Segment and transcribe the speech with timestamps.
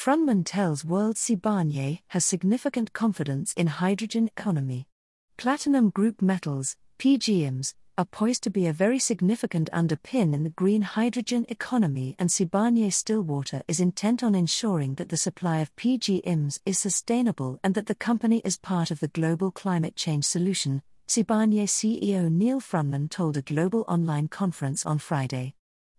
[0.00, 4.88] Froneman tells World Sibanye has significant confidence in hydrogen economy.
[5.36, 10.80] Platinum group metals, PGMs, are poised to be a very significant underpin in the green
[10.80, 16.78] hydrogen economy, and Sibanye Stillwater is intent on ensuring that the supply of PGMs is
[16.78, 22.30] sustainable and that the company is part of the global climate change solution, Sibanye CEO
[22.30, 25.52] Neal Froneman told a global online conference on Friday.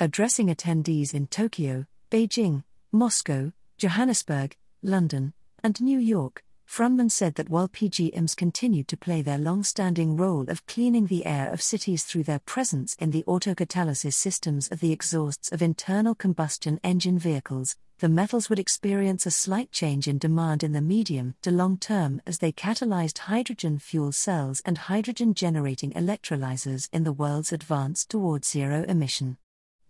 [0.00, 3.52] Addressing attendees in Tokyo, Beijing, Moscow,
[3.84, 9.62] Johannesburg, London, and New York, Froneman said that while PGMs continued to play their long
[9.62, 14.68] standing role of cleaning the air of cities through their presence in the autocatalysis systems
[14.68, 20.08] of the exhausts of internal combustion engine vehicles, the metals would experience a slight change
[20.08, 24.78] in demand in the medium to long term as they catalyzed hydrogen fuel cells and
[24.78, 29.36] hydrogen generating electrolyzers in the world's advance toward zero emission.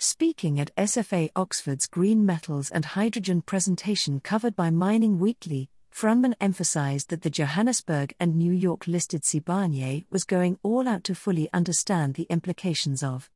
[0.07, 7.09] Speaking at SFA Oxford's Green Metals and Hydrogen presentation covered by Mining Weekly, Froneman emphasized
[7.09, 12.15] that the Johannesburg and New York listed Sibanye was going all out to fully understand
[12.15, 13.31] the implications of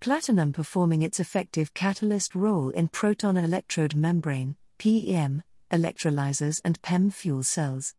[0.00, 7.42] platinum performing its effective catalyst role in proton electrode membrane PEM electrolyzers and PEM fuel
[7.42, 7.94] cells,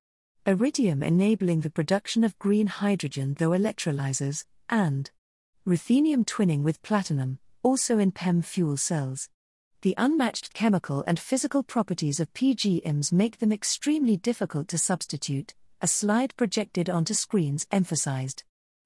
[0.47, 5.11] iridium enabling the production of green hydrogen through electrolyzers, and
[5.63, 9.27] ruthenium twinning with platinum, also in PEM fuel cells.
[9.81, 15.87] The unmatched chemical and physical properties of PGMs make them extremely difficult to substitute, a
[15.87, 18.43] slide projected onto screens emphasized.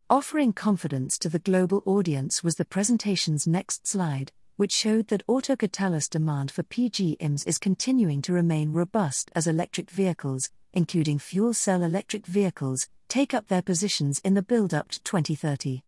[0.10, 6.12] Offering confidence to the global audience was the presentation's next slide, which showed that autocatalyst
[6.12, 12.26] demand for PGMs is continuing to remain robust as electric vehicles, including fuel cell electric
[12.26, 15.82] vehicles, take up their positions in the build up to 2030.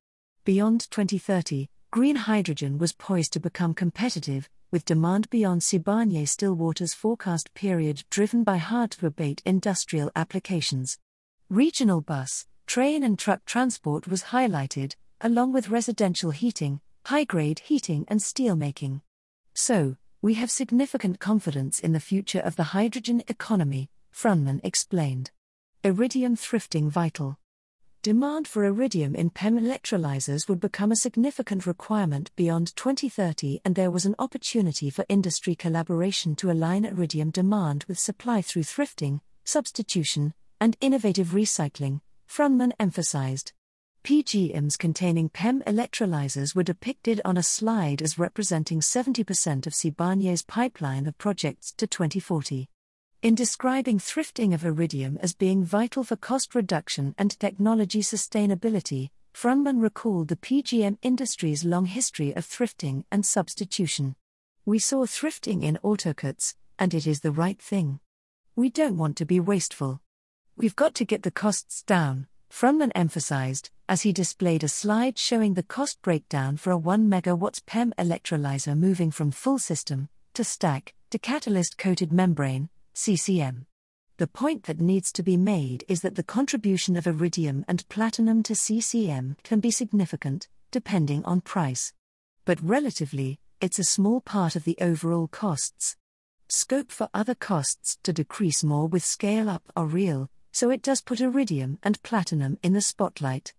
[0.43, 7.53] Beyond 2030, green hydrogen was poised to become competitive, with demand beyond Sibanye Stillwater's forecast
[7.53, 10.97] period driven by hard to abate industrial applications.
[11.49, 18.05] Regional bus, train, and truck transport was highlighted, along with residential heating, high grade heating,
[18.07, 19.01] and steelmaking.
[19.53, 25.31] So, we have significant confidence in the future of the hydrogen economy, Froneman explained.
[25.83, 27.37] Iridium thrifting vital.
[28.03, 33.91] Demand for iridium in PEM electrolyzers would become a significant requirement beyond 2030, and there
[33.91, 40.33] was an opportunity for industry collaboration to align iridium demand with supply through thrifting, substitution,
[40.59, 43.53] and innovative recycling, Froneman emphasized.
[44.03, 51.05] PGMs containing PEM electrolyzers were depicted on a slide as representing 70% of Sibanye's pipeline
[51.05, 52.67] of projects to 2040.
[53.21, 59.79] In describing thrifting of iridium as being vital for cost reduction and technology sustainability, Froneman
[59.79, 64.15] recalled the PGM industry's long history of thrifting and substitution.
[64.65, 67.99] We saw thrifting in autocats, and it is the right thing.
[68.55, 70.01] We don't want to be wasteful.
[70.57, 75.53] We've got to get the costs down, Froneman emphasized, as he displayed a slide showing
[75.53, 80.95] the cost breakdown for a 1 MW PEM electrolyzer moving from full system to stack
[81.11, 82.69] to catalyst coated membrane
[83.01, 83.65] CCM.
[84.17, 88.43] The point that needs to be made is that the contribution of iridium and platinum
[88.43, 91.93] to CCM can be significant, depending on price.
[92.45, 95.95] But relatively, it's a small part of the overall costs.
[96.47, 101.01] Scope for other costs to decrease more with scale up are real, so it does
[101.01, 103.55] put iridium and platinum in the spotlight.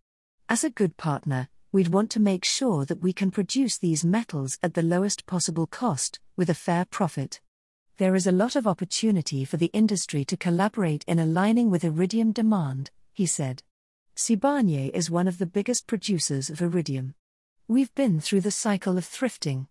[0.48, 4.56] As a good partner, we'd want to make sure that we can produce these metals
[4.62, 7.40] at the lowest possible cost, with a fair profit
[8.02, 12.32] there is a lot of opportunity for the industry to collaborate in aligning with iridium
[12.32, 13.62] demand, he said.
[14.16, 17.14] Sibanye is one of the biggest producers of iridium.
[17.68, 19.68] We've been through the cycle of thrifting.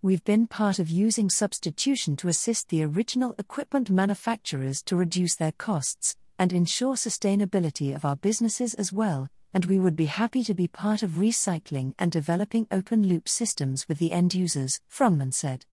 [0.00, 5.50] We've been part of using substitution to assist the original equipment manufacturers to reduce their
[5.50, 10.54] costs and ensure sustainability of our businesses as well, and we would be happy to
[10.54, 15.66] be part of recycling and developing open loop systems with the end users, Froneman said.